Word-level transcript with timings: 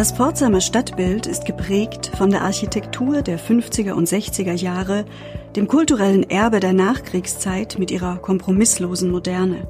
Das 0.00 0.12
Pforzheimer 0.12 0.62
Stadtbild 0.62 1.26
ist 1.26 1.44
geprägt 1.44 2.10
von 2.16 2.30
der 2.30 2.40
Architektur 2.40 3.20
der 3.20 3.38
50er 3.38 3.92
und 3.92 4.08
60er 4.08 4.54
Jahre, 4.54 5.04
dem 5.56 5.68
kulturellen 5.68 6.22
Erbe 6.30 6.58
der 6.58 6.72
Nachkriegszeit 6.72 7.78
mit 7.78 7.90
ihrer 7.90 8.16
kompromisslosen 8.16 9.10
Moderne. 9.10 9.68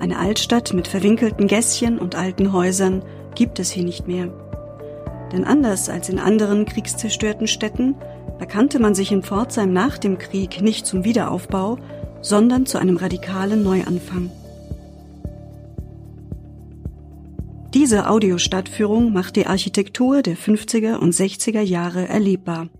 Eine 0.00 0.18
Altstadt 0.18 0.74
mit 0.74 0.88
verwinkelten 0.88 1.46
Gässchen 1.46 2.00
und 2.00 2.16
alten 2.16 2.52
Häusern 2.52 3.04
gibt 3.36 3.60
es 3.60 3.70
hier 3.70 3.84
nicht 3.84 4.08
mehr. 4.08 4.26
Denn 5.30 5.44
anders 5.44 5.88
als 5.88 6.08
in 6.08 6.18
anderen 6.18 6.64
kriegszerstörten 6.64 7.46
Städten 7.46 7.94
bekannte 8.40 8.80
man 8.80 8.96
sich 8.96 9.12
in 9.12 9.22
Pforzheim 9.22 9.72
nach 9.72 9.98
dem 9.98 10.18
Krieg 10.18 10.62
nicht 10.62 10.84
zum 10.84 11.04
Wiederaufbau, 11.04 11.78
sondern 12.22 12.66
zu 12.66 12.78
einem 12.78 12.96
radikalen 12.96 13.62
Neuanfang. 13.62 14.32
Diese 17.84 18.08
Audiostadtführung 18.08 19.12
macht 19.12 19.36
die 19.36 19.46
Architektur 19.46 20.22
der 20.22 20.38
50er 20.38 20.96
und 20.96 21.12
60er 21.12 21.60
Jahre 21.60 22.08
erlebbar. 22.08 22.70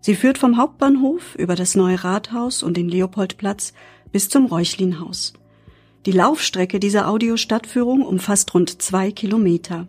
Sie 0.00 0.16
führt 0.16 0.38
vom 0.38 0.56
Hauptbahnhof 0.56 1.36
über 1.36 1.54
das 1.54 1.76
neue 1.76 2.02
Rathaus 2.02 2.64
und 2.64 2.76
den 2.76 2.88
Leopoldplatz 2.88 3.74
bis 4.10 4.28
zum 4.28 4.46
Räuchlinhaus. 4.46 5.34
Die 6.04 6.10
Laufstrecke 6.10 6.80
dieser 6.80 7.06
Audiostadtführung 7.06 8.02
umfasst 8.02 8.52
rund 8.54 8.82
zwei 8.82 9.12
Kilometer. 9.12 9.86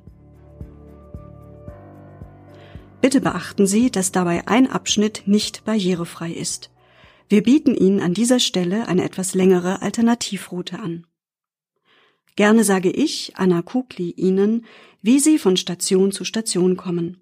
Bitte 3.01 3.21
beachten 3.21 3.65
Sie, 3.65 3.89
dass 3.89 4.11
dabei 4.11 4.47
ein 4.47 4.69
Abschnitt 4.69 5.23
nicht 5.25 5.65
barrierefrei 5.65 6.31
ist. 6.31 6.69
Wir 7.29 7.41
bieten 7.41 7.73
Ihnen 7.73 7.99
an 7.99 8.13
dieser 8.13 8.39
Stelle 8.39 8.87
eine 8.87 9.05
etwas 9.05 9.33
längere 9.33 9.81
Alternativroute 9.81 10.77
an. 10.77 11.07
Gerne 12.35 12.63
sage 12.63 12.89
ich, 12.91 13.33
Anna 13.35 13.61
Kugli, 13.61 14.11
Ihnen, 14.11 14.65
wie 15.01 15.19
Sie 15.19 15.39
von 15.39 15.55
Station 15.55 16.11
zu 16.11 16.25
Station 16.25 16.75
kommen. 16.75 17.17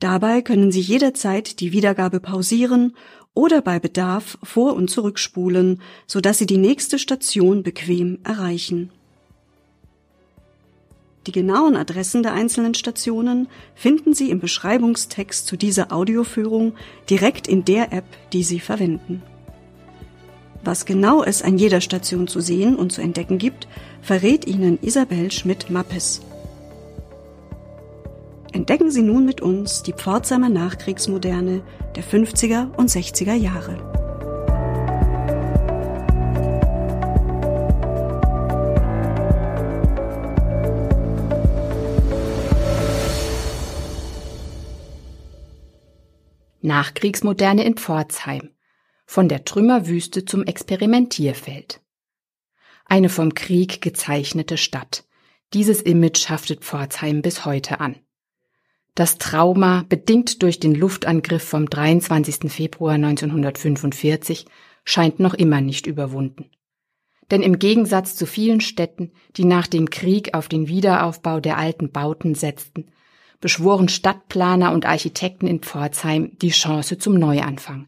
Dabei 0.00 0.42
können 0.42 0.70
Sie 0.70 0.80
jederzeit 0.80 1.60
die 1.60 1.72
Wiedergabe 1.72 2.20
pausieren 2.20 2.94
oder 3.32 3.62
bei 3.62 3.78
Bedarf 3.78 4.38
vor- 4.42 4.74
und 4.74 4.90
zurückspulen, 4.90 5.80
sodass 6.06 6.38
Sie 6.38 6.46
die 6.46 6.58
nächste 6.58 6.98
Station 6.98 7.62
bequem 7.62 8.18
erreichen. 8.22 8.90
Die 11.26 11.32
genauen 11.32 11.74
Adressen 11.74 12.22
der 12.22 12.34
einzelnen 12.34 12.74
Stationen 12.74 13.48
finden 13.74 14.12
Sie 14.12 14.28
im 14.28 14.40
Beschreibungstext 14.40 15.46
zu 15.46 15.56
dieser 15.56 15.90
Audioführung 15.90 16.74
direkt 17.08 17.48
in 17.48 17.64
der 17.64 17.94
App, 17.94 18.04
die 18.34 18.42
Sie 18.42 18.60
verwenden. 18.60 19.22
Was 20.64 20.86
genau 20.86 21.22
es 21.22 21.42
an 21.42 21.58
jeder 21.58 21.82
Station 21.82 22.26
zu 22.26 22.40
sehen 22.40 22.76
und 22.76 22.90
zu 22.90 23.02
entdecken 23.02 23.36
gibt, 23.36 23.68
verrät 24.00 24.46
Ihnen 24.46 24.78
Isabel 24.80 25.30
Schmidt-Mappes. 25.30 26.22
Entdecken 28.50 28.90
Sie 28.90 29.02
nun 29.02 29.26
mit 29.26 29.42
uns 29.42 29.82
die 29.82 29.92
Pforzheimer 29.92 30.48
Nachkriegsmoderne 30.48 31.60
der 31.96 32.02
50er 32.02 32.74
und 32.76 32.88
60er 32.88 33.34
Jahre. 33.34 33.76
Nachkriegsmoderne 46.62 47.64
in 47.64 47.76
Pforzheim 47.76 48.54
von 49.14 49.28
der 49.28 49.44
Trümmerwüste 49.44 50.24
zum 50.24 50.42
Experimentierfeld. 50.42 51.80
Eine 52.84 53.08
vom 53.08 53.32
Krieg 53.32 53.80
gezeichnete 53.80 54.56
Stadt. 54.56 55.04
Dieses 55.52 55.80
Image 55.80 56.28
haftet 56.30 56.64
Pforzheim 56.64 57.22
bis 57.22 57.44
heute 57.44 57.78
an. 57.78 57.94
Das 58.96 59.18
Trauma, 59.18 59.84
bedingt 59.88 60.42
durch 60.42 60.58
den 60.58 60.74
Luftangriff 60.74 61.44
vom 61.44 61.70
23. 61.70 62.50
Februar 62.50 62.94
1945, 62.94 64.46
scheint 64.84 65.20
noch 65.20 65.34
immer 65.34 65.60
nicht 65.60 65.86
überwunden. 65.86 66.50
Denn 67.30 67.42
im 67.42 67.60
Gegensatz 67.60 68.16
zu 68.16 68.26
vielen 68.26 68.60
Städten, 68.60 69.12
die 69.36 69.44
nach 69.44 69.68
dem 69.68 69.90
Krieg 69.90 70.34
auf 70.34 70.48
den 70.48 70.66
Wiederaufbau 70.66 71.38
der 71.38 71.56
alten 71.56 71.92
Bauten 71.92 72.34
setzten, 72.34 72.86
beschworen 73.40 73.88
Stadtplaner 73.88 74.72
und 74.72 74.86
Architekten 74.86 75.46
in 75.46 75.60
Pforzheim 75.60 76.36
die 76.38 76.50
Chance 76.50 76.98
zum 76.98 77.14
Neuanfang. 77.14 77.86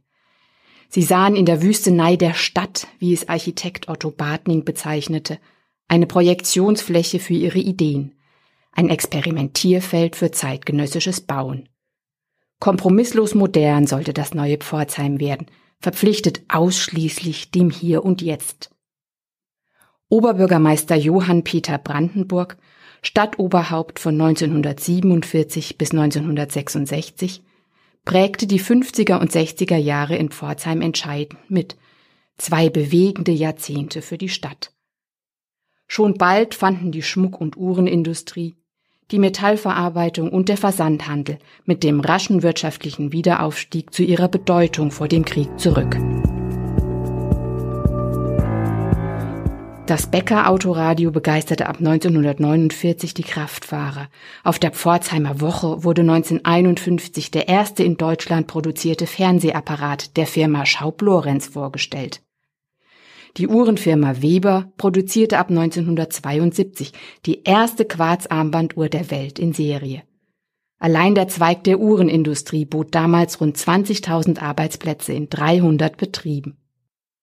Sie 0.88 1.02
sahen 1.02 1.36
in 1.36 1.46
der 1.46 1.62
Wüstenei 1.62 2.16
der 2.16 2.34
Stadt, 2.34 2.86
wie 2.98 3.12
es 3.12 3.28
Architekt 3.28 3.88
Otto 3.88 4.10
Bartning 4.10 4.64
bezeichnete, 4.64 5.38
eine 5.88 6.06
Projektionsfläche 6.06 7.18
für 7.18 7.34
ihre 7.34 7.58
Ideen, 7.58 8.14
ein 8.72 8.88
Experimentierfeld 8.88 10.16
für 10.16 10.30
zeitgenössisches 10.30 11.20
Bauen. 11.20 11.68
Kompromisslos 12.58 13.34
modern 13.34 13.86
sollte 13.86 14.12
das 14.12 14.34
neue 14.34 14.58
Pforzheim 14.58 15.20
werden, 15.20 15.46
verpflichtet 15.78 16.42
ausschließlich 16.48 17.50
dem 17.50 17.70
Hier 17.70 18.04
und 18.04 18.22
Jetzt. 18.22 18.70
Oberbürgermeister 20.08 20.96
Johann 20.96 21.44
Peter 21.44 21.78
Brandenburg, 21.78 22.56
Stadtoberhaupt 23.02 23.98
von 23.98 24.20
1947 24.20 25.78
bis 25.78 25.90
1966, 25.90 27.42
prägte 28.06 28.46
die 28.46 28.60
50er 28.60 29.20
und 29.20 29.30
60er 29.30 29.76
Jahre 29.76 30.16
in 30.16 30.30
Pforzheim 30.30 30.80
entscheidend 30.80 31.50
mit. 31.50 31.76
Zwei 32.38 32.70
bewegende 32.70 33.32
Jahrzehnte 33.32 34.00
für 34.00 34.16
die 34.16 34.30
Stadt. 34.30 34.72
Schon 35.86 36.14
bald 36.14 36.54
fanden 36.54 36.92
die 36.92 37.02
Schmuck- 37.02 37.40
und 37.40 37.56
Uhrenindustrie, 37.56 38.56
die 39.10 39.18
Metallverarbeitung 39.18 40.30
und 40.30 40.48
der 40.48 40.56
Versandhandel 40.56 41.38
mit 41.64 41.84
dem 41.84 42.00
raschen 42.00 42.42
wirtschaftlichen 42.42 43.12
Wiederaufstieg 43.12 43.92
zu 43.92 44.02
ihrer 44.02 44.28
Bedeutung 44.28 44.90
vor 44.90 45.08
dem 45.08 45.24
Krieg 45.24 45.48
zurück. 45.58 45.96
Das 49.86 50.08
Becker 50.08 50.50
Autoradio 50.50 51.12
begeisterte 51.12 51.68
ab 51.68 51.76
1949 51.78 53.14
die 53.14 53.22
Kraftfahrer. 53.22 54.08
Auf 54.42 54.58
der 54.58 54.72
Pforzheimer 54.72 55.40
Woche 55.40 55.84
wurde 55.84 56.00
1951 56.00 57.30
der 57.30 57.46
erste 57.46 57.84
in 57.84 57.96
Deutschland 57.96 58.48
produzierte 58.48 59.06
Fernsehapparat 59.06 60.16
der 60.16 60.26
Firma 60.26 60.66
Schaub-Lorenz 60.66 61.46
vorgestellt. 61.46 62.20
Die 63.36 63.46
Uhrenfirma 63.46 64.22
Weber 64.22 64.72
produzierte 64.76 65.38
ab 65.38 65.50
1972 65.50 66.92
die 67.24 67.44
erste 67.44 67.84
Quarzarmbanduhr 67.84 68.88
der 68.88 69.12
Welt 69.12 69.38
in 69.38 69.52
Serie. 69.52 70.02
Allein 70.80 71.14
der 71.14 71.28
Zweig 71.28 71.62
der 71.62 71.78
Uhrenindustrie 71.78 72.64
bot 72.64 72.92
damals 72.92 73.40
rund 73.40 73.56
20.000 73.56 74.40
Arbeitsplätze 74.40 75.12
in 75.12 75.28
300 75.28 75.96
Betrieben. 75.96 76.56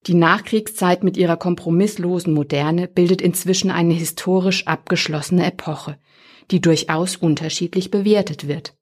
Die 0.05 0.13
Nachkriegszeit 0.13 1.03
mit 1.03 1.15
ihrer 1.15 1.37
kompromisslosen 1.37 2.33
Moderne 2.33 2.87
bildet 2.87 3.21
inzwischen 3.21 3.71
eine 3.71 3.93
historisch 3.93 4.67
abgeschlossene 4.67 5.45
Epoche, 5.45 5.97
die 6.51 6.59
durchaus 6.59 7.15
unterschiedlich 7.15 7.89
bewertet 7.89 8.47
wird. 8.47 8.75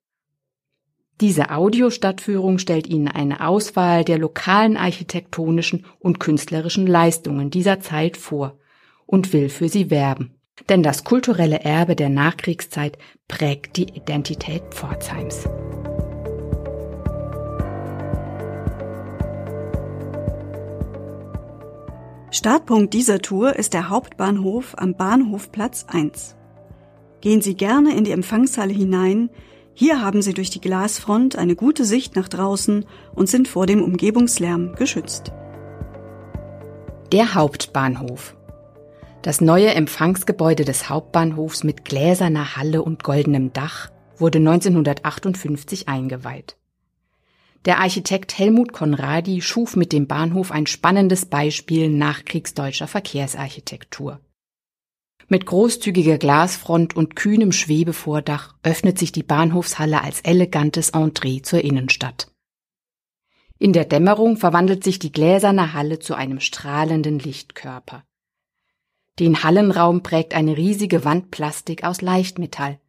Diese 1.21 1.51
Audiostadtführung 1.51 2.57
stellt 2.57 2.87
Ihnen 2.87 3.07
eine 3.07 3.45
Auswahl 3.47 4.03
der 4.03 4.17
lokalen 4.17 4.75
architektonischen 4.75 5.85
und 5.99 6.19
künstlerischen 6.19 6.87
Leistungen 6.87 7.51
dieser 7.51 7.79
Zeit 7.79 8.17
vor 8.17 8.57
und 9.05 9.31
will 9.31 9.49
für 9.49 9.69
sie 9.69 9.91
werben. 9.91 10.41
Denn 10.69 10.81
das 10.81 11.03
kulturelle 11.03 11.59
Erbe 11.59 11.95
der 11.95 12.09
Nachkriegszeit 12.09 12.97
prägt 13.27 13.77
die 13.77 13.89
Identität 13.95 14.63
Pforzheims. 14.71 15.47
Startpunkt 22.33 22.93
dieser 22.93 23.19
Tour 23.19 23.57
ist 23.57 23.73
der 23.73 23.89
Hauptbahnhof 23.89 24.75
am 24.77 24.95
Bahnhofplatz 24.95 25.85
1. 25.89 26.37
Gehen 27.19 27.41
Sie 27.41 27.55
gerne 27.55 27.93
in 27.93 28.05
die 28.05 28.11
Empfangshalle 28.11 28.71
hinein. 28.71 29.29
Hier 29.73 30.01
haben 30.01 30.21
Sie 30.21 30.33
durch 30.33 30.49
die 30.49 30.61
Glasfront 30.61 31.35
eine 31.35 31.57
gute 31.57 31.83
Sicht 31.83 32.15
nach 32.15 32.29
draußen 32.29 32.85
und 33.13 33.27
sind 33.27 33.49
vor 33.49 33.65
dem 33.65 33.83
Umgebungslärm 33.83 34.75
geschützt. 34.75 35.33
Der 37.11 37.35
Hauptbahnhof. 37.35 38.37
Das 39.23 39.41
neue 39.41 39.75
Empfangsgebäude 39.75 40.63
des 40.63 40.87
Hauptbahnhofs 40.87 41.65
mit 41.65 41.83
gläserner 41.83 42.55
Halle 42.55 42.81
und 42.81 43.03
goldenem 43.03 43.51
Dach 43.51 43.91
wurde 44.17 44.37
1958 44.37 45.89
eingeweiht. 45.89 46.55
Der 47.65 47.79
Architekt 47.79 48.39
Helmut 48.39 48.73
Konradi 48.73 49.41
schuf 49.41 49.75
mit 49.75 49.93
dem 49.93 50.07
Bahnhof 50.07 50.51
ein 50.51 50.65
spannendes 50.65 51.27
Beispiel 51.27 51.89
nachkriegsdeutscher 51.89 52.87
Verkehrsarchitektur. 52.87 54.19
Mit 55.27 55.45
großzügiger 55.45 56.17
Glasfront 56.17 56.93
und 56.95 57.15
kühnem 57.15 57.53
Schwebevordach 57.53 58.55
öffnet 58.63 58.99
sich 58.99 59.13
die 59.13 59.23
Bahnhofshalle 59.23 60.01
als 60.01 60.19
elegantes 60.21 60.89
Entree 60.89 61.41
zur 61.41 61.63
Innenstadt. 61.63 62.31
In 63.57 63.71
der 63.71 63.85
Dämmerung 63.85 64.35
verwandelt 64.35 64.83
sich 64.83 64.99
die 64.99 65.13
gläserne 65.13 65.73
Halle 65.73 65.99
zu 65.99 66.15
einem 66.15 66.41
strahlenden 66.41 67.17
Lichtkörper. 67.19 68.03
Den 69.19 69.43
Hallenraum 69.43 70.03
prägt 70.03 70.33
eine 70.33 70.57
riesige 70.57 71.05
Wandplastik 71.05 71.85
aus 71.85 72.01
Leichtmetall, 72.01 72.80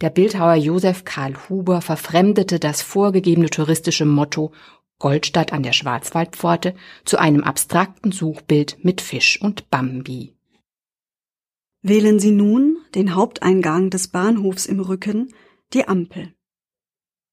Der 0.00 0.10
Bildhauer 0.10 0.54
Josef 0.54 1.04
Karl 1.04 1.34
Huber 1.48 1.80
verfremdete 1.80 2.58
das 2.58 2.82
vorgegebene 2.82 3.50
touristische 3.50 4.04
Motto 4.04 4.52
Goldstadt 4.98 5.52
an 5.52 5.62
der 5.62 5.72
Schwarzwaldpforte 5.72 6.74
zu 7.04 7.18
einem 7.18 7.44
abstrakten 7.44 8.12
Suchbild 8.12 8.78
mit 8.82 9.00
Fisch 9.00 9.40
und 9.40 9.68
Bambi. 9.70 10.34
Wählen 11.82 12.18
Sie 12.18 12.32
nun 12.32 12.78
den 12.94 13.14
Haupteingang 13.14 13.90
des 13.90 14.08
Bahnhofs 14.08 14.66
im 14.66 14.80
Rücken, 14.80 15.32
die 15.72 15.86
Ampel. 15.86 16.32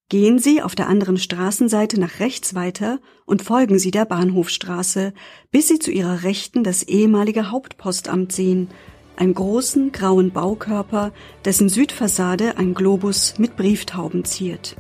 Gehen 0.10 0.38
Sie 0.38 0.62
auf 0.62 0.76
der 0.76 0.90
anderen 0.90 1.18
Straßenseite 1.18 2.00
nach 2.00 2.20
rechts 2.20 2.54
weiter 2.54 3.00
und 3.26 3.42
folgen 3.42 3.80
Sie 3.80 3.90
der 3.90 4.06
Bahnhofstraße, 4.06 5.14
bis 5.50 5.70
Sie 5.70 5.80
zu 5.80 5.90
Ihrer 5.90 6.24
Rechten 6.24 6.64
das 6.64 6.84
ehemalige 6.84 7.50
Hauptpostamt 7.50 8.32
sehen, 8.32 8.68
einen 9.16 9.34
großen 9.34 9.92
grauen 9.92 10.32
Baukörper, 10.32 11.12
dessen 11.46 11.70
Südfassade 11.70 12.58
ein 12.58 12.74
Globus 12.74 13.38
mit 13.38 13.56
Brieftauben 13.56 14.26
ziert. 14.26 14.76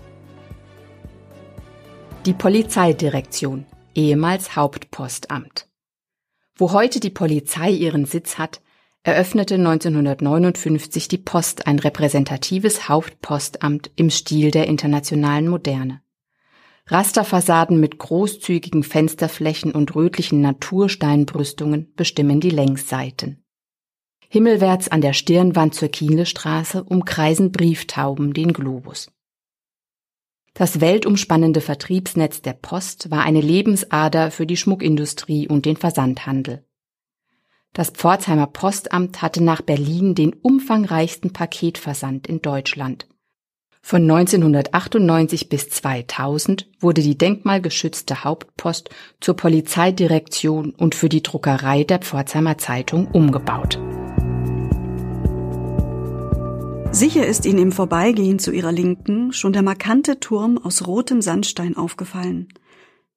Die 2.25 2.33
Polizeidirektion, 2.33 3.65
ehemals 3.95 4.55
Hauptpostamt. 4.55 5.67
Wo 6.55 6.71
heute 6.71 6.99
die 6.99 7.09
Polizei 7.09 7.71
ihren 7.71 8.05
Sitz 8.05 8.37
hat, 8.37 8.61
eröffnete 9.03 9.55
1959 9.55 11.09
die 11.09 11.17
Post 11.17 11.67
ein 11.67 11.79
repräsentatives 11.79 12.87
Hauptpostamt 12.87 13.91
im 13.97 14.09
Stil 14.09 14.51
der 14.51 14.67
internationalen 14.67 15.49
Moderne. 15.49 16.01
Rasterfassaden 16.87 17.79
mit 17.79 17.97
großzügigen 17.97 18.83
Fensterflächen 18.83 19.71
und 19.71 19.95
rötlichen 19.95 20.41
Natursteinbrüstungen 20.41 21.93
bestimmen 21.95 22.39
die 22.39 22.49
Längsseiten. 22.49 23.42
Himmelwärts 24.33 24.87
an 24.87 25.01
der 25.01 25.13
Stirnwand 25.13 25.75
zur 25.75 25.89
Kienlestraße 25.89 26.83
umkreisen 26.83 27.51
Brieftauben 27.51 28.33
den 28.33 28.51
Globus. 28.51 29.11
Das 30.55 30.81
weltumspannende 30.81 31.61
Vertriebsnetz 31.61 32.41
der 32.41 32.53
Post 32.53 33.11
war 33.11 33.21
eine 33.25 33.41
Lebensader 33.41 34.31
für 34.31 34.47
die 34.47 34.57
Schmuckindustrie 34.57 35.47
und 35.47 35.67
den 35.67 35.77
Versandhandel. 35.77 36.65
Das 37.73 37.91
Pforzheimer 37.91 38.47
Postamt 38.47 39.21
hatte 39.21 39.43
nach 39.43 39.61
Berlin 39.61 40.15
den 40.15 40.33
umfangreichsten 40.33 41.31
Paketversand 41.31 42.25
in 42.25 42.41
Deutschland. 42.41 43.07
Von 43.83 44.01
1998 44.01 45.47
bis 45.47 45.69
2000 45.69 46.71
wurde 46.79 47.03
die 47.03 47.19
denkmalgeschützte 47.19 48.23
Hauptpost 48.23 48.89
zur 49.19 49.35
Polizeidirektion 49.35 50.71
und 50.71 50.95
für 50.95 51.09
die 51.09 51.21
Druckerei 51.21 51.83
der 51.83 51.99
Pforzheimer 51.99 52.57
Zeitung 52.57 53.05
umgebaut. 53.11 53.77
Sicher 56.93 57.25
ist 57.25 57.47
Ihnen 57.47 57.57
im 57.57 57.71
Vorbeigehen 57.71 58.37
zu 58.37 58.51
Ihrer 58.51 58.71
Linken 58.71 59.33
schon 59.33 59.51
der 59.51 59.63
markante 59.63 60.19
Turm 60.19 60.59
aus 60.59 60.85
rotem 60.85 61.23
Sandstein 61.23 61.75
aufgefallen. 61.75 62.49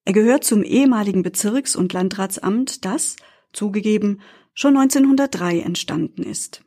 Er 0.06 0.14
gehört 0.14 0.44
zum 0.44 0.62
ehemaligen 0.62 1.22
Bezirks- 1.22 1.76
und 1.76 1.92
Landratsamt, 1.92 2.86
das, 2.86 3.16
zugegeben, 3.52 4.22
schon 4.54 4.78
1903 4.78 5.60
entstanden 5.60 6.22
ist. 6.22 6.64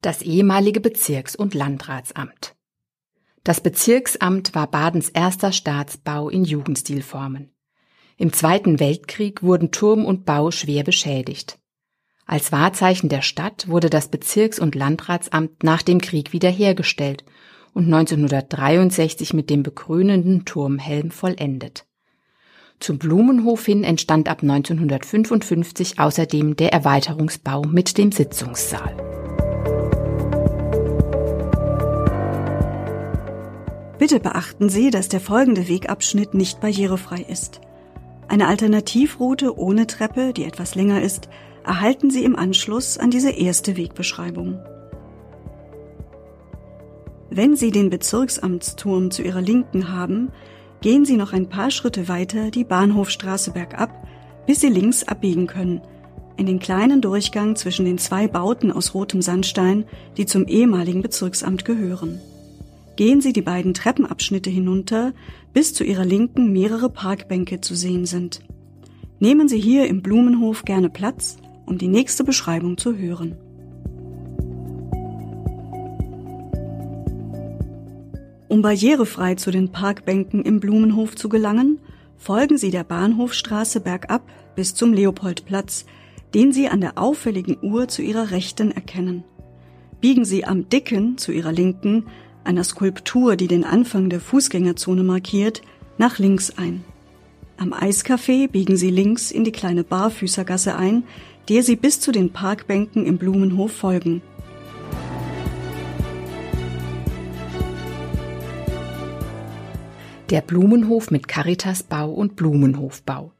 Das 0.00 0.22
ehemalige 0.22 0.80
Bezirks- 0.80 1.36
und 1.36 1.52
Landratsamt. 1.52 2.56
Das 3.44 3.60
Bezirksamt 3.60 4.54
war 4.54 4.70
Badens 4.70 5.10
erster 5.10 5.52
Staatsbau 5.52 6.30
in 6.30 6.46
Jugendstilformen. 6.46 7.54
Im 8.16 8.32
Zweiten 8.32 8.80
Weltkrieg 8.80 9.42
wurden 9.42 9.70
Turm 9.70 10.06
und 10.06 10.24
Bau 10.24 10.50
schwer 10.50 10.82
beschädigt. 10.82 11.58
Als 12.32 12.50
Wahrzeichen 12.50 13.10
der 13.10 13.20
Stadt 13.20 13.68
wurde 13.68 13.90
das 13.90 14.08
Bezirks- 14.08 14.58
und 14.58 14.74
Landratsamt 14.74 15.62
nach 15.62 15.82
dem 15.82 16.00
Krieg 16.00 16.32
wiederhergestellt 16.32 17.24
und 17.74 17.92
1963 17.92 19.34
mit 19.34 19.50
dem 19.50 19.62
bekrönenden 19.62 20.46
Turmhelm 20.46 21.10
vollendet. 21.10 21.84
Zum 22.80 22.96
Blumenhof 22.96 23.66
hin 23.66 23.84
entstand 23.84 24.30
ab 24.30 24.42
1955 24.42 25.98
außerdem 25.98 26.56
der 26.56 26.72
Erweiterungsbau 26.72 27.64
mit 27.64 27.98
dem 27.98 28.12
Sitzungssaal. 28.12 28.96
Bitte 33.98 34.20
beachten 34.20 34.70
Sie, 34.70 34.88
dass 34.90 35.10
der 35.10 35.20
folgende 35.20 35.68
Wegabschnitt 35.68 36.32
nicht 36.32 36.62
barrierefrei 36.62 37.26
ist. 37.28 37.60
Eine 38.26 38.48
Alternativroute 38.48 39.58
ohne 39.58 39.86
Treppe, 39.86 40.32
die 40.32 40.44
etwas 40.44 40.74
länger 40.74 41.02
ist, 41.02 41.28
erhalten 41.64 42.10
Sie 42.10 42.24
im 42.24 42.36
Anschluss 42.36 42.98
an 42.98 43.10
diese 43.10 43.30
erste 43.30 43.76
Wegbeschreibung. 43.76 44.58
Wenn 47.30 47.56
Sie 47.56 47.70
den 47.70 47.90
Bezirksamtsturm 47.90 49.10
zu 49.10 49.22
Ihrer 49.22 49.40
Linken 49.40 49.92
haben, 49.92 50.30
Gehen 50.82 51.04
Sie 51.04 51.16
noch 51.16 51.32
ein 51.32 51.48
paar 51.48 51.70
Schritte 51.70 52.08
weiter 52.08 52.50
die 52.50 52.64
Bahnhofstraße 52.64 53.52
bergab, 53.52 54.04
bis 54.46 54.60
Sie 54.60 54.68
links 54.68 55.04
abbiegen 55.04 55.46
können, 55.46 55.80
in 56.36 56.46
den 56.46 56.58
kleinen 56.58 57.00
Durchgang 57.00 57.54
zwischen 57.54 57.84
den 57.84 57.98
zwei 57.98 58.26
Bauten 58.26 58.72
aus 58.72 58.92
rotem 58.92 59.22
Sandstein, 59.22 59.84
die 60.16 60.26
zum 60.26 60.48
ehemaligen 60.48 61.00
Bezirksamt 61.00 61.64
gehören. 61.64 62.20
Gehen 62.96 63.20
Sie 63.20 63.32
die 63.32 63.42
beiden 63.42 63.74
Treppenabschnitte 63.74 64.50
hinunter, 64.50 65.12
bis 65.52 65.72
zu 65.72 65.84
Ihrer 65.84 66.04
Linken 66.04 66.52
mehrere 66.52 66.90
Parkbänke 66.90 67.60
zu 67.60 67.76
sehen 67.76 68.04
sind. 68.04 68.40
Nehmen 69.20 69.46
Sie 69.46 69.60
hier 69.60 69.86
im 69.86 70.02
Blumenhof 70.02 70.64
gerne 70.64 70.90
Platz, 70.90 71.36
um 71.72 71.78
die 71.78 71.88
nächste 71.88 72.22
Beschreibung 72.22 72.76
zu 72.76 72.98
hören. 72.98 73.34
Um 78.48 78.60
barrierefrei 78.60 79.36
zu 79.36 79.50
den 79.50 79.72
Parkbänken 79.72 80.42
im 80.42 80.60
Blumenhof 80.60 81.16
zu 81.16 81.30
gelangen, 81.30 81.78
folgen 82.18 82.58
Sie 82.58 82.70
der 82.70 82.84
Bahnhofstraße 82.84 83.80
bergab 83.80 84.20
bis 84.54 84.74
zum 84.74 84.92
Leopoldplatz, 84.92 85.86
den 86.34 86.52
Sie 86.52 86.68
an 86.68 86.82
der 86.82 86.98
auffälligen 86.98 87.56
Uhr 87.62 87.88
zu 87.88 88.02
Ihrer 88.02 88.30
Rechten 88.30 88.70
erkennen. 88.70 89.24
Biegen 90.02 90.26
Sie 90.26 90.44
am 90.44 90.68
Dicken 90.68 91.16
zu 91.16 91.32
Ihrer 91.32 91.52
Linken, 91.52 92.04
einer 92.44 92.64
Skulptur, 92.64 93.36
die 93.36 93.48
den 93.48 93.64
Anfang 93.64 94.10
der 94.10 94.20
Fußgängerzone 94.20 95.04
markiert, 95.04 95.62
nach 95.96 96.18
links 96.18 96.50
ein. 96.58 96.84
Am 97.56 97.72
Eiscafé 97.72 98.48
biegen 98.48 98.76
Sie 98.76 98.90
links 98.90 99.30
in 99.30 99.44
die 99.44 99.52
kleine 99.52 99.84
Barfüßergasse 99.84 100.76
ein, 100.76 101.04
der 101.48 101.62
Sie 101.62 101.76
bis 101.76 102.00
zu 102.00 102.12
den 102.12 102.32
Parkbänken 102.32 103.06
im 103.06 103.18
Blumenhof 103.18 103.72
folgen. 103.72 104.22
der 110.32 110.40
Blumenhof 110.40 111.10
mit 111.10 111.28
Caritasbau 111.28 112.10
und 112.10 112.36
Blumenhofbau. 112.36 113.32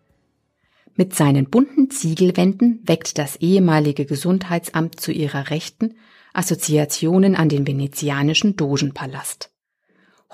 Mit 0.95 1.15
seinen 1.15 1.47
bunten 1.47 1.91
Ziegelwänden 1.91 2.83
weckt 2.85 3.17
das 3.17 3.37
ehemalige 3.37 4.05
Gesundheitsamt 4.05 5.01
zu 5.01 5.11
ihrer 5.11 5.49
Rechten 5.49 5.95
Assoziationen 6.35 7.35
an 7.35 7.49
den 7.49 7.67
venezianischen 7.67 8.57
Dogenpalast. 8.57 9.52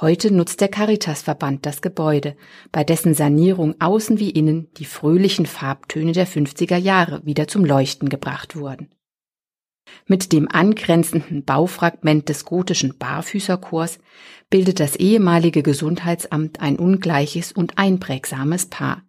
Heute 0.00 0.32
nutzt 0.32 0.60
der 0.60 0.68
Caritasverband 0.68 1.66
das 1.66 1.82
Gebäude, 1.82 2.36
bei 2.70 2.84
dessen 2.84 3.14
Sanierung 3.14 3.74
außen 3.80 4.20
wie 4.20 4.30
innen 4.30 4.68
die 4.76 4.84
fröhlichen 4.84 5.44
Farbtöne 5.44 6.12
der 6.12 6.28
50er 6.28 6.76
Jahre 6.76 7.20
wieder 7.24 7.48
zum 7.48 7.64
Leuchten 7.64 8.08
gebracht 8.08 8.54
wurden. 8.54 8.94
Mit 10.06 10.32
dem 10.32 10.48
angrenzenden 10.48 11.44
Baufragment 11.44 12.28
des 12.28 12.44
gotischen 12.44 12.96
Barfüßerchors 12.96 13.98
bildet 14.50 14.78
das 14.78 14.94
ehemalige 14.94 15.64
Gesundheitsamt 15.64 16.60
ein 16.60 16.78
ungleiches 16.78 17.50
und 17.50 17.76
einprägsames 17.76 18.66
Paar. 18.66 19.02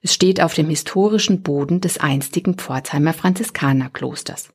Es 0.00 0.14
steht 0.14 0.40
auf 0.40 0.54
dem 0.54 0.70
historischen 0.70 1.42
Boden 1.42 1.82
des 1.82 1.98
einstigen 1.98 2.54
Pforzheimer 2.54 3.12
Franziskanerklosters. 3.12 4.53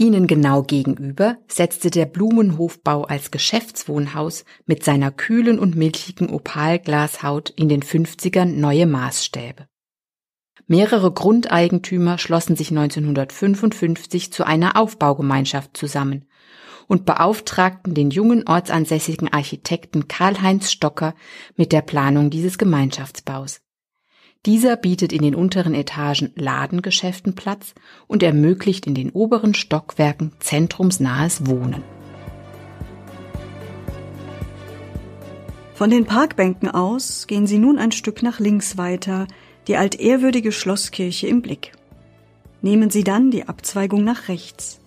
Ihnen 0.00 0.26
genau 0.26 0.62
gegenüber 0.62 1.36
setzte 1.46 1.90
der 1.90 2.06
Blumenhofbau 2.06 3.02
als 3.02 3.30
Geschäftswohnhaus 3.30 4.46
mit 4.64 4.82
seiner 4.82 5.10
kühlen 5.10 5.58
und 5.58 5.76
milchigen 5.76 6.30
Opalglashaut 6.30 7.50
in 7.50 7.68
den 7.68 7.82
50ern 7.82 8.46
neue 8.46 8.86
Maßstäbe. 8.86 9.66
Mehrere 10.66 11.12
Grundeigentümer 11.12 12.16
schlossen 12.16 12.56
sich 12.56 12.70
1955 12.70 14.32
zu 14.32 14.46
einer 14.46 14.78
Aufbaugemeinschaft 14.78 15.76
zusammen 15.76 16.24
und 16.86 17.04
beauftragten 17.04 17.92
den 17.92 18.10
jungen 18.10 18.48
ortsansässigen 18.48 19.30
Architekten 19.30 20.08
Karl-Heinz 20.08 20.72
Stocker 20.72 21.14
mit 21.56 21.72
der 21.72 21.82
Planung 21.82 22.30
dieses 22.30 22.56
Gemeinschaftsbaus. 22.56 23.60
Dieser 24.46 24.76
bietet 24.76 25.12
in 25.12 25.20
den 25.20 25.34
unteren 25.34 25.74
Etagen 25.74 26.32
Ladengeschäften 26.34 27.34
Platz 27.34 27.74
und 28.06 28.22
ermöglicht 28.22 28.86
in 28.86 28.94
den 28.94 29.10
oberen 29.10 29.52
Stockwerken 29.52 30.32
zentrumsnahes 30.40 31.46
Wohnen. 31.46 31.82
Von 35.74 35.90
den 35.90 36.06
Parkbänken 36.06 36.70
aus 36.70 37.26
gehen 37.26 37.46
Sie 37.46 37.58
nun 37.58 37.78
ein 37.78 37.92
Stück 37.92 38.22
nach 38.22 38.40
links 38.40 38.78
weiter 38.78 39.26
die 39.66 39.76
altehrwürdige 39.76 40.52
Schlosskirche 40.52 41.26
im 41.26 41.42
Blick. 41.42 41.72
Nehmen 42.62 42.88
Sie 42.88 43.04
dann 43.04 43.30
die 43.30 43.46
Abzweigung 43.46 44.04
nach 44.04 44.28
rechts. 44.28 44.80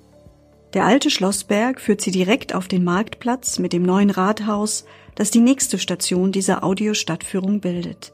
Der 0.73 0.85
alte 0.85 1.11
Schlossberg 1.11 1.79
führt 1.79 2.01
sie 2.01 2.09
direkt 2.09 2.55
auf 2.55 2.67
den 2.67 2.83
Marktplatz 2.83 3.59
mit 3.59 3.73
dem 3.73 3.83
neuen 3.83 4.09
Rathaus, 4.09 4.85
das 5.13 5.29
die 5.29 5.41
nächste 5.41 5.77
Station 5.77 6.31
dieser 6.31 6.63
Audiostadtführung 6.63 7.59
bildet. 7.59 8.11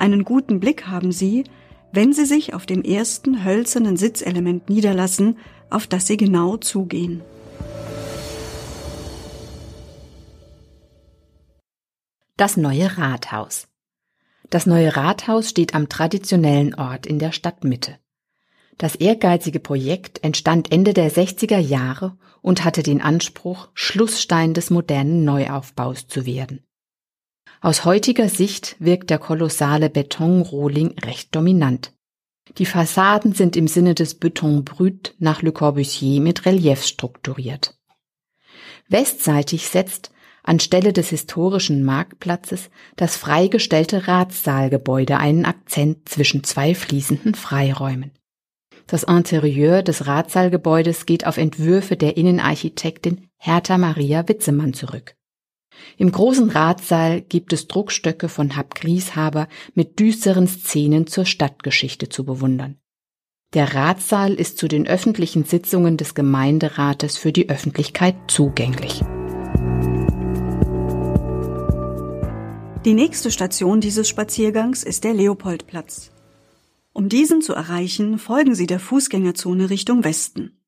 Einen 0.00 0.24
guten 0.24 0.60
Blick 0.60 0.86
haben 0.86 1.12
Sie, 1.12 1.44
wenn 1.92 2.14
Sie 2.14 2.24
sich 2.24 2.54
auf 2.54 2.64
dem 2.64 2.80
ersten 2.80 3.44
hölzernen 3.44 3.98
Sitzelement 3.98 4.70
niederlassen, 4.70 5.36
auf 5.68 5.86
das 5.86 6.06
Sie 6.06 6.16
genau 6.16 6.56
zugehen. 6.56 7.20
Das 12.38 12.56
neue 12.56 12.96
Rathaus. 12.96 13.68
Das 14.48 14.64
neue 14.64 14.96
Rathaus 14.96 15.50
steht 15.50 15.74
am 15.74 15.90
traditionellen 15.90 16.74
Ort 16.74 17.04
in 17.04 17.18
der 17.18 17.32
Stadtmitte. 17.32 17.98
Das 18.78 18.94
ehrgeizige 18.94 19.60
Projekt 19.60 20.24
entstand 20.24 20.72
Ende 20.72 20.94
der 20.94 21.12
60er 21.12 21.58
Jahre 21.58 22.16
und 22.40 22.64
hatte 22.64 22.82
den 22.82 23.02
Anspruch, 23.02 23.68
Schlussstein 23.74 24.54
des 24.54 24.70
modernen 24.70 25.26
Neuaufbaus 25.26 26.08
zu 26.08 26.24
werden. 26.24 26.64
Aus 27.62 27.84
heutiger 27.84 28.30
Sicht 28.30 28.76
wirkt 28.78 29.10
der 29.10 29.18
kolossale 29.18 29.90
Betonrohling 29.90 30.98
recht 31.00 31.34
dominant. 31.34 31.92
Die 32.56 32.64
Fassaden 32.64 33.34
sind 33.34 33.54
im 33.54 33.68
Sinne 33.68 33.94
des 33.94 34.14
Beton 34.14 34.64
Brut 34.64 35.14
nach 35.18 35.42
Le 35.42 35.52
Corbusier 35.52 36.22
mit 36.22 36.46
Reliefs 36.46 36.88
strukturiert. 36.88 37.78
Westseitig 38.88 39.68
setzt 39.68 40.10
anstelle 40.42 40.94
des 40.94 41.10
historischen 41.10 41.84
Marktplatzes 41.84 42.70
das 42.96 43.16
freigestellte 43.16 44.08
Ratssaalgebäude 44.08 45.18
einen 45.18 45.44
Akzent 45.44 46.08
zwischen 46.08 46.42
zwei 46.44 46.74
fließenden 46.74 47.34
Freiräumen. 47.34 48.12
Das 48.86 49.02
Interieur 49.02 49.82
des 49.82 50.06
Ratsaalgebäudes 50.06 51.04
geht 51.04 51.26
auf 51.26 51.36
Entwürfe 51.36 51.96
der 51.96 52.16
Innenarchitektin 52.16 53.28
Hertha 53.36 53.76
Maria 53.76 54.26
Witzemann 54.26 54.72
zurück. 54.72 55.14
Im 55.96 56.12
großen 56.12 56.50
Ratssaal 56.50 57.20
gibt 57.20 57.52
es 57.52 57.68
Druckstöcke 57.68 58.28
von 58.28 58.56
Hab 58.56 58.74
Grieshaber 58.74 59.48
mit 59.74 59.98
düsteren 59.98 60.46
Szenen 60.46 61.06
zur 61.06 61.24
Stadtgeschichte 61.24 62.08
zu 62.08 62.24
bewundern. 62.24 62.76
Der 63.52 63.74
Ratssaal 63.74 64.34
ist 64.34 64.58
zu 64.58 64.68
den 64.68 64.86
öffentlichen 64.86 65.44
Sitzungen 65.44 65.96
des 65.96 66.14
Gemeinderates 66.14 67.16
für 67.16 67.32
die 67.32 67.48
Öffentlichkeit 67.48 68.14
zugänglich. 68.28 69.02
Die 72.84 72.94
nächste 72.94 73.30
Station 73.30 73.80
dieses 73.80 74.08
Spaziergangs 74.08 74.84
ist 74.84 75.04
der 75.04 75.14
Leopoldplatz. 75.14 76.12
Um 76.92 77.08
diesen 77.08 77.42
zu 77.42 77.52
erreichen, 77.52 78.18
folgen 78.18 78.54
Sie 78.54 78.66
der 78.66 78.80
Fußgängerzone 78.80 79.68
Richtung 79.68 80.04
Westen. 80.04 80.60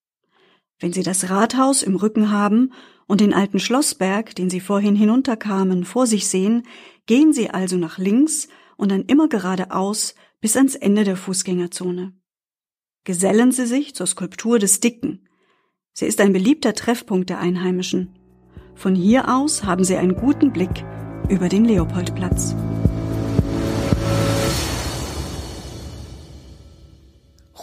Wenn 0.78 0.92
Sie 0.92 1.02
das 1.02 1.31
Rathaus 1.31 1.83
im 1.83 1.97
Rücken 1.97 2.31
haben 2.31 2.73
und 3.12 3.21
den 3.21 3.35
alten 3.35 3.59
Schlossberg, 3.59 4.35
den 4.37 4.49
Sie 4.49 4.61
vorhin 4.61 4.97
hinunterkamen, 4.97 5.85
vor 5.85 6.07
sich 6.07 6.28
sehen, 6.28 6.62
gehen 7.04 7.35
Sie 7.35 7.50
also 7.50 7.76
nach 7.76 7.99
links 7.99 8.49
und 8.78 8.90
dann 8.90 9.02
immer 9.02 9.28
geradeaus 9.28 10.14
bis 10.40 10.57
ans 10.57 10.76
Ende 10.76 11.04
der 11.04 11.19
Fußgängerzone. 11.19 12.14
Gesellen 13.04 13.52
Sie 13.52 13.66
sich 13.66 13.95
zur 13.95 14.07
Skulptur 14.07 14.59
des 14.59 14.81
Dicken. 14.81 15.28
Sie 15.92 16.07
ist 16.07 16.23
ein 16.23 16.33
beliebter 16.33 16.73
Treffpunkt 16.73 17.28
der 17.28 17.38
Einheimischen. 17.38 18.19
Von 18.75 18.95
hier 18.95 19.28
aus 19.28 19.62
haben 19.62 19.85
Sie 19.85 19.97
einen 19.97 20.16
guten 20.16 20.50
Blick 20.50 20.83
über 21.28 21.50
den 21.50 21.66
Leopoldplatz. 21.66 22.57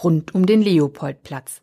rund 0.02 0.32
um 0.34 0.46
den 0.46 0.62
Leopoldplatz. 0.62 1.60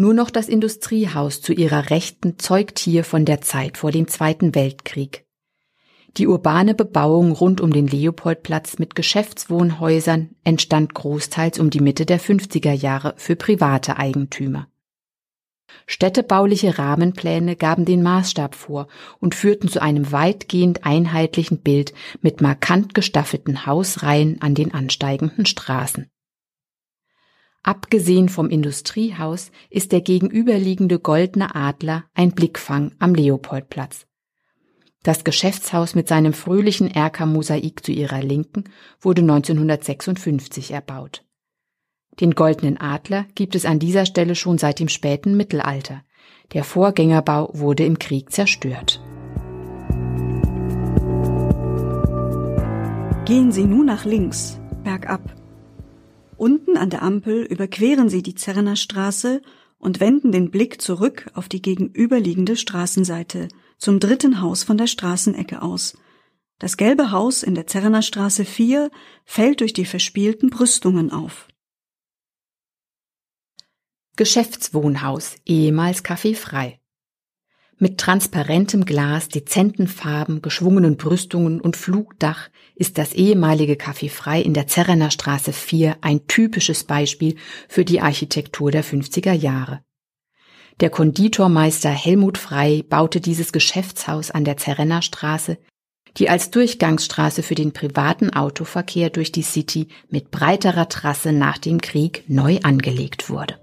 Nur 0.00 0.14
noch 0.14 0.30
das 0.30 0.48
Industriehaus 0.48 1.42
zu 1.42 1.52
ihrer 1.52 1.90
Rechten 1.90 2.38
zeugt 2.38 2.78
hier 2.78 3.04
von 3.04 3.26
der 3.26 3.42
Zeit 3.42 3.76
vor 3.76 3.90
dem 3.90 4.08
Zweiten 4.08 4.54
Weltkrieg. 4.54 5.26
Die 6.16 6.26
urbane 6.26 6.74
Bebauung 6.74 7.32
rund 7.32 7.60
um 7.60 7.70
den 7.70 7.86
Leopoldplatz 7.86 8.78
mit 8.78 8.94
Geschäftswohnhäusern 8.94 10.30
entstand 10.42 10.94
großteils 10.94 11.58
um 11.58 11.68
die 11.68 11.80
Mitte 11.80 12.06
der 12.06 12.18
50er 12.18 12.72
Jahre 12.72 13.12
für 13.18 13.36
private 13.36 13.98
Eigentümer. 13.98 14.68
Städtebauliche 15.86 16.78
Rahmenpläne 16.78 17.54
gaben 17.54 17.84
den 17.84 18.02
Maßstab 18.02 18.54
vor 18.54 18.88
und 19.18 19.34
führten 19.34 19.68
zu 19.68 19.82
einem 19.82 20.12
weitgehend 20.12 20.86
einheitlichen 20.86 21.60
Bild 21.60 21.92
mit 22.22 22.40
markant 22.40 22.94
gestaffelten 22.94 23.66
Hausreihen 23.66 24.40
an 24.40 24.54
den 24.54 24.72
ansteigenden 24.72 25.44
Straßen. 25.44 26.10
Abgesehen 27.62 28.28
vom 28.28 28.48
Industriehaus 28.48 29.50
ist 29.68 29.92
der 29.92 30.00
gegenüberliegende 30.00 30.98
Goldene 30.98 31.54
Adler 31.54 32.04
ein 32.14 32.32
Blickfang 32.32 32.92
am 32.98 33.14
Leopoldplatz. 33.14 34.06
Das 35.02 35.24
Geschäftshaus 35.24 35.94
mit 35.94 36.08
seinem 36.08 36.32
fröhlichen 36.32 36.90
Erkermosaik 36.90 37.84
zu 37.84 37.92
ihrer 37.92 38.22
Linken 38.22 38.64
wurde 39.00 39.22
1956 39.22 40.72
erbaut. 40.72 41.24
Den 42.20 42.34
Goldenen 42.34 42.78
Adler 42.78 43.26
gibt 43.34 43.54
es 43.54 43.64
an 43.64 43.78
dieser 43.78 44.04
Stelle 44.04 44.34
schon 44.34 44.58
seit 44.58 44.78
dem 44.78 44.88
späten 44.88 45.36
Mittelalter. 45.36 46.02
Der 46.52 46.64
Vorgängerbau 46.64 47.50
wurde 47.54 47.84
im 47.84 47.98
Krieg 47.98 48.30
zerstört. 48.30 49.02
Gehen 53.24 53.52
Sie 53.52 53.64
nun 53.64 53.86
nach 53.86 54.04
links, 54.04 54.60
bergab. 54.82 55.39
Unten 56.40 56.78
an 56.78 56.88
der 56.88 57.02
Ampel 57.02 57.42
überqueren 57.42 58.08
sie 58.08 58.22
die 58.22 58.34
Zerner 58.34 58.74
Straße 58.74 59.42
und 59.76 60.00
wenden 60.00 60.32
den 60.32 60.50
Blick 60.50 60.80
zurück 60.80 61.30
auf 61.34 61.50
die 61.50 61.60
gegenüberliegende 61.60 62.56
Straßenseite, 62.56 63.48
zum 63.76 64.00
dritten 64.00 64.40
Haus 64.40 64.62
von 64.62 64.78
der 64.78 64.86
Straßenecke 64.86 65.60
aus. 65.60 65.98
Das 66.58 66.78
gelbe 66.78 67.10
Haus 67.10 67.42
in 67.42 67.54
der 67.54 67.66
Zerner 67.66 68.00
Straße 68.00 68.46
4 68.46 68.90
fällt 69.26 69.60
durch 69.60 69.74
die 69.74 69.84
verspielten 69.84 70.48
Brüstungen 70.48 71.12
auf. 71.12 71.46
Geschäftswohnhaus, 74.16 75.36
ehemals 75.44 76.02
Café 76.02 76.34
frei 76.34 76.79
mit 77.80 77.98
transparentem 77.98 78.84
Glas, 78.84 79.28
dezenten 79.28 79.88
Farben, 79.88 80.42
geschwungenen 80.42 80.96
Brüstungen 80.96 81.60
und 81.60 81.76
Flugdach 81.76 82.50
ist 82.74 82.98
das 82.98 83.14
ehemalige 83.14 83.74
Café 83.74 84.10
Frei 84.10 84.42
in 84.42 84.54
der 84.54 84.66
Zerrener 84.66 85.10
Straße 85.10 85.52
4 85.52 85.96
ein 86.02 86.26
typisches 86.26 86.84
Beispiel 86.84 87.36
für 87.68 87.84
die 87.84 88.00
Architektur 88.00 88.70
der 88.70 88.84
50er 88.84 89.32
Jahre. 89.32 89.80
Der 90.80 90.90
Konditormeister 90.90 91.90
Helmut 91.90 92.38
Frei 92.38 92.84
baute 92.88 93.20
dieses 93.20 93.52
Geschäftshaus 93.52 94.30
an 94.30 94.44
der 94.44 94.56
Zerrenner 94.56 95.02
Straße, 95.02 95.58
die 96.16 96.28
als 96.28 96.50
Durchgangsstraße 96.50 97.42
für 97.42 97.54
den 97.54 97.72
privaten 97.72 98.30
Autoverkehr 98.30 99.10
durch 99.10 99.32
die 99.32 99.42
City 99.42 99.88
mit 100.08 100.30
breiterer 100.30 100.88
Trasse 100.88 101.32
nach 101.32 101.58
dem 101.58 101.80
Krieg 101.80 102.24
neu 102.28 102.58
angelegt 102.62 103.30
wurde. 103.30 103.58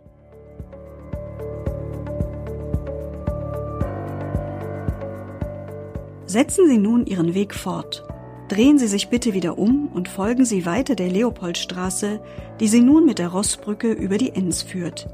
Setzen 6.28 6.68
Sie 6.68 6.78
nun 6.78 7.06
Ihren 7.06 7.34
Weg 7.34 7.56
fort. 7.56 8.04
Drehen 8.50 8.78
Sie 8.78 8.88
sich 8.88 9.08
bitte 9.08 9.34
wieder 9.34 9.58
um 9.58 9.88
und 9.88 10.10
folgen 10.10 10.44
Sie 10.44 10.66
weiter 10.66 10.94
der 10.94 11.10
Leopoldstraße, 11.10 12.20
die 12.60 12.68
Sie 12.68 12.82
nun 12.82 13.06
mit 13.06 13.18
der 13.18 13.30
Rossbrücke 13.30 13.94
über 13.94 14.18
die 14.18 14.32
Enns 14.32 14.62
führt. 14.62 15.08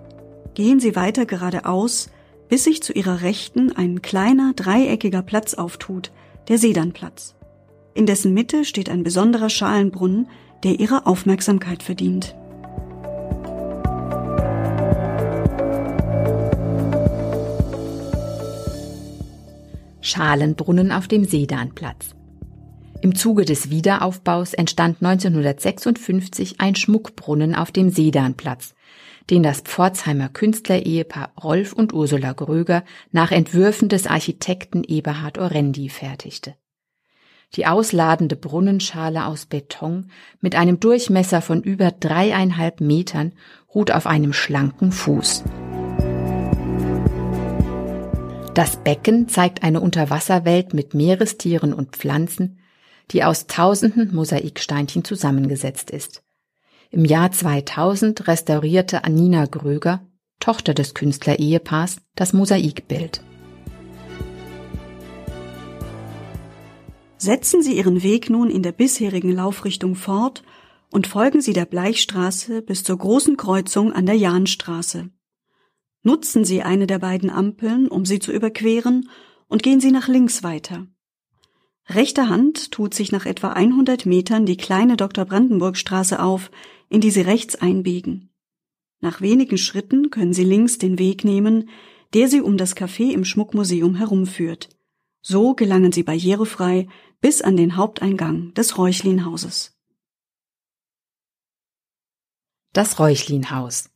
Gehen 0.55 0.79
Sie 0.79 0.95
weiter 0.95 1.27
geradeaus, 1.27 2.09
bis 2.49 2.63
sich 2.63 2.81
zu 2.81 2.93
Ihrer 2.93 3.21
Rechten 3.21 3.71
ein 3.71 4.01
kleiner 4.01 4.53
dreieckiger 4.55 5.21
Platz 5.21 5.53
auftut, 5.53 6.11
der 6.47 6.57
Sedernplatz. 6.57 7.35
In 7.93 8.07
dessen 8.07 8.33
Mitte 8.33 8.65
steht 8.65 8.89
ein 8.89 9.03
besonderer 9.03 9.49
Schalenbrunnen, 9.49 10.27
der 10.63 10.79
Ihre 10.79 11.05
Aufmerksamkeit 11.05 11.83
verdient. 11.83 12.35
Schalenbrunnen 20.03 20.91
auf 20.91 21.07
dem 21.07 21.23
Sedanplatz. 21.23 22.13
Im 23.01 23.15
Zuge 23.15 23.45
des 23.45 23.69
Wiederaufbaus 23.69 24.53
entstand 24.53 24.97
1956 25.01 26.59
ein 26.59 26.75
Schmuckbrunnen 26.75 27.55
auf 27.55 27.71
dem 27.71 27.89
Sedanplatz, 27.89 28.75
den 29.29 29.43
das 29.43 29.61
Pforzheimer 29.61 30.27
Künstlerehepaar 30.27 31.31
Rolf 31.41 31.71
und 31.71 31.93
Ursula 31.93 32.33
Gröger 32.33 32.83
nach 33.13 33.31
Entwürfen 33.31 33.87
des 33.87 34.05
Architekten 34.05 34.83
Eberhard 34.83 35.37
Orendi 35.37 35.87
fertigte. 35.87 36.55
Die 37.55 37.65
ausladende 37.65 38.35
Brunnenschale 38.35 39.25
aus 39.25 39.45
Beton 39.45 40.09
mit 40.41 40.55
einem 40.55 40.81
Durchmesser 40.81 41.41
von 41.41 41.61
über 41.61 41.91
dreieinhalb 41.91 42.81
Metern 42.81 43.31
ruht 43.73 43.91
auf 43.91 44.05
einem 44.05 44.33
schlanken 44.33 44.91
Fuß. 44.91 45.45
Das 48.53 48.77
Becken 48.77 49.27
zeigt 49.27 49.63
eine 49.63 49.81
Unterwasserwelt 49.81 50.75
mit 50.75 50.93
Meerestieren 50.93 51.73
und 51.73 51.95
Pflanzen, 51.95 52.59
die 53.09 53.23
aus 53.23 53.47
tausenden 53.47 54.13
Mosaiksteinchen 54.13 55.03
zusammengesetzt 55.03 55.89
ist. 55.89 56.21
Im 56.91 57.03
Jahr 57.03 57.31
2000 57.31 58.27
restaurierte 58.27 59.05
Anina 59.05 59.47
Gröger, 59.47 60.05
Tochter 60.39 60.75
des 60.75 60.93
Künstlerehepaars, 60.93 61.97
das 62.13 62.33
Mosaikbild. 62.33 63.23
Setzen 67.17 67.63
Sie 67.63 67.75
Ihren 67.75 68.03
Weg 68.03 68.29
nun 68.29 68.51
in 68.51 68.61
der 68.61 68.73
bisherigen 68.73 69.31
Laufrichtung 69.31 69.95
fort 69.95 70.43
und 70.91 71.07
folgen 71.07 71.41
Sie 71.41 71.53
der 71.53 71.65
Bleichstraße 71.65 72.61
bis 72.61 72.83
zur 72.83 72.99
großen 72.99 73.35
Kreuzung 73.35 73.93
an 73.93 74.05
der 74.05 74.15
Jahnstraße. 74.15 75.09
Nutzen 76.03 76.43
Sie 76.43 76.61
eine 76.61 76.85
der 76.85 76.99
beiden 76.99 77.29
Ampeln, 77.29 77.87
um 77.87 78.05
sie 78.05 78.19
zu 78.19 78.31
überqueren, 78.33 79.09
und 79.47 79.63
gehen 79.63 79.79
Sie 79.79 79.91
nach 79.91 80.07
links 80.07 80.43
weiter. 80.43 80.87
Rechter 81.87 82.29
Hand 82.29 82.71
tut 82.71 82.93
sich 82.93 83.11
nach 83.11 83.25
etwa 83.25 83.49
100 83.49 84.05
Metern 84.05 84.45
die 84.45 84.57
kleine 84.57 84.97
Dr. 84.97 85.25
Brandenburg 85.25 85.77
Straße 85.77 86.21
auf, 86.21 86.51
in 86.89 87.01
die 87.01 87.11
Sie 87.11 87.21
rechts 87.21 87.55
einbiegen. 87.55 88.33
Nach 88.99 89.21
wenigen 89.21 89.57
Schritten 89.57 90.09
können 90.09 90.33
Sie 90.33 90.43
links 90.43 90.77
den 90.77 90.99
Weg 90.99 91.23
nehmen, 91.23 91.69
der 92.13 92.27
Sie 92.27 92.41
um 92.41 92.57
das 92.57 92.75
Café 92.75 93.11
im 93.11 93.25
Schmuckmuseum 93.25 93.95
herumführt. 93.95 94.69
So 95.21 95.53
gelangen 95.55 95.91
Sie 95.91 96.03
barrierefrei 96.03 96.87
bis 97.21 97.41
an 97.41 97.55
den 97.55 97.77
Haupteingang 97.77 98.53
des 98.53 98.77
Räuchlinhauses. 98.77 99.77
Das 102.73 102.99
Räuchlinhaus 102.99 103.92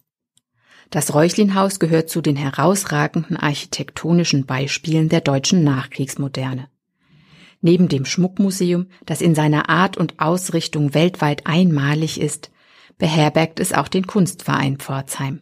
Das 0.89 1.13
Räuchlinhaus 1.13 1.79
gehört 1.79 2.09
zu 2.09 2.21
den 2.21 2.37
herausragenden 2.37 3.35
architektonischen 3.35 4.45
Beispielen 4.45 5.09
der 5.09 5.21
deutschen 5.21 5.63
Nachkriegsmoderne. 5.63 6.69
Neben 7.61 7.89
dem 7.89 8.05
Schmuckmuseum, 8.05 8.87
das 9.05 9.21
in 9.21 9.35
seiner 9.35 9.69
Art 9.69 9.97
und 9.97 10.19
Ausrichtung 10.19 10.93
weltweit 10.93 11.45
einmalig 11.45 12.21
ist, 12.21 12.51
beherbergt 12.97 13.59
es 13.59 13.73
auch 13.73 13.87
den 13.87 14.07
Kunstverein 14.07 14.77
Pforzheim. 14.77 15.41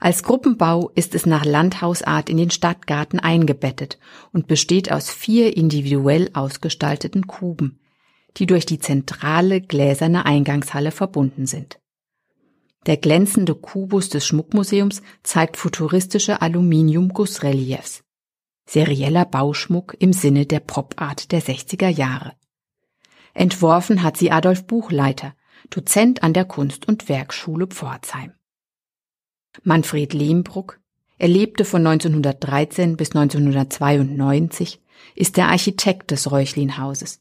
Als 0.00 0.22
Gruppenbau 0.22 0.90
ist 0.94 1.14
es 1.14 1.26
nach 1.26 1.44
Landhausart 1.44 2.28
in 2.28 2.36
den 2.36 2.50
Stadtgarten 2.50 3.20
eingebettet 3.20 3.98
und 4.32 4.46
besteht 4.46 4.90
aus 4.90 5.10
vier 5.10 5.56
individuell 5.56 6.30
ausgestalteten 6.32 7.26
Kuben, 7.26 7.80
die 8.36 8.46
durch 8.46 8.66
die 8.66 8.78
zentrale 8.78 9.60
gläserne 9.60 10.26
Eingangshalle 10.26 10.90
verbunden 10.90 11.46
sind. 11.46 11.78
Der 12.86 12.96
glänzende 12.96 13.54
Kubus 13.54 14.08
des 14.08 14.26
Schmuckmuseums 14.26 15.02
zeigt 15.22 15.56
futuristische 15.56 16.40
Aluminium-Gussreliefs 16.40 18.02
serieller 18.68 19.24
Bauschmuck 19.24 19.96
im 19.98 20.12
Sinne 20.12 20.46
der 20.46 20.60
Pop-Art 20.60 21.32
der 21.32 21.42
60er 21.42 21.88
Jahre. 21.88 22.34
Entworfen 23.34 24.02
hat 24.02 24.16
sie 24.16 24.30
Adolf 24.30 24.66
Buchleiter, 24.66 25.34
Dozent 25.70 26.22
an 26.22 26.34
der 26.34 26.44
Kunst- 26.44 26.86
und 26.86 27.08
Werkschule 27.08 27.66
Pforzheim. 27.66 28.32
Manfred 29.62 30.12
Lehmbruck, 30.12 30.80
er 31.18 31.28
lebte 31.28 31.64
von 31.64 31.86
1913 31.86 32.96
bis 32.96 33.10
1992, 33.14 34.80
ist 35.14 35.36
der 35.36 35.48
Architekt 35.48 36.10
des 36.10 36.30
Räuchlinhauses. 36.30 37.20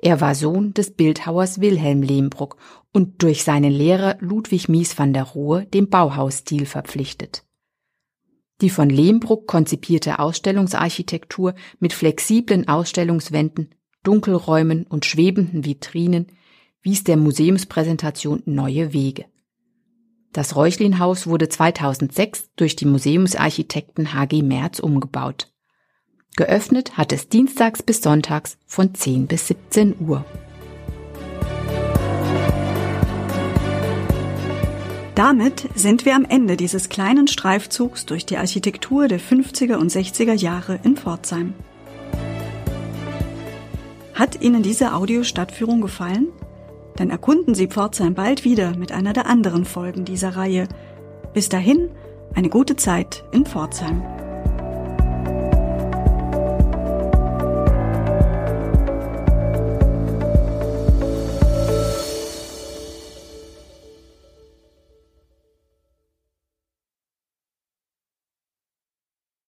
Er 0.00 0.20
war 0.20 0.34
Sohn 0.34 0.74
des 0.74 0.92
Bildhauers 0.92 1.60
Wilhelm 1.60 2.02
Lehmbruck 2.02 2.56
und 2.92 3.22
durch 3.22 3.42
seinen 3.42 3.72
Lehrer 3.72 4.16
Ludwig 4.20 4.68
Mies 4.68 4.96
van 4.98 5.12
der 5.12 5.24
Rohe 5.24 5.66
dem 5.66 5.88
Bauhausstil 5.88 6.66
verpflichtet. 6.66 7.44
Die 8.60 8.70
von 8.70 8.90
Lehmbruck 8.90 9.46
konzipierte 9.46 10.18
Ausstellungsarchitektur 10.18 11.54
mit 11.78 11.92
flexiblen 11.92 12.66
Ausstellungswänden, 12.66 13.74
Dunkelräumen 14.02 14.84
und 14.86 15.04
schwebenden 15.04 15.64
Vitrinen 15.64 16.26
wies 16.82 17.04
der 17.04 17.16
Museumspräsentation 17.16 18.42
neue 18.46 18.92
Wege. 18.92 19.26
Das 20.32 20.56
Räuchlinhaus 20.56 21.26
wurde 21.26 21.48
2006 21.48 22.50
durch 22.56 22.76
die 22.76 22.84
Museumsarchitekten 22.84 24.12
HG 24.12 24.42
Merz 24.42 24.78
umgebaut. 24.78 25.52
Geöffnet 26.38 26.96
hat 26.96 27.12
es 27.12 27.28
dienstags 27.28 27.82
bis 27.82 28.00
sonntags 28.00 28.58
von 28.64 28.94
10 28.94 29.26
bis 29.26 29.48
17 29.48 29.96
Uhr. 29.98 30.24
Damit 35.16 35.68
sind 35.74 36.04
wir 36.04 36.14
am 36.14 36.24
Ende 36.24 36.56
dieses 36.56 36.88
kleinen 36.88 37.26
Streifzugs 37.26 38.06
durch 38.06 38.24
die 38.24 38.36
Architektur 38.36 39.08
der 39.08 39.18
50er 39.18 39.78
und 39.78 39.90
60er 39.90 40.34
Jahre 40.34 40.78
in 40.84 40.96
Pforzheim. 40.96 41.54
Hat 44.14 44.40
Ihnen 44.40 44.62
diese 44.62 44.94
Audiostadtführung 44.94 45.80
gefallen? 45.80 46.28
Dann 46.94 47.10
erkunden 47.10 47.56
Sie 47.56 47.66
Pforzheim 47.66 48.14
bald 48.14 48.44
wieder 48.44 48.76
mit 48.76 48.92
einer 48.92 49.12
der 49.12 49.26
anderen 49.26 49.64
Folgen 49.64 50.04
dieser 50.04 50.36
Reihe. 50.36 50.68
Bis 51.34 51.48
dahin, 51.48 51.90
eine 52.32 52.48
gute 52.48 52.76
Zeit 52.76 53.24
in 53.32 53.44
Pforzheim. 53.44 54.17